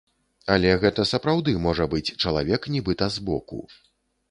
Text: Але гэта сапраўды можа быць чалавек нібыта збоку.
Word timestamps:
Але 0.53 0.71
гэта 0.83 1.05
сапраўды 1.09 1.53
можа 1.67 1.87
быць 1.93 2.13
чалавек 2.25 2.61
нібыта 2.79 3.13
збоку. 3.19 3.63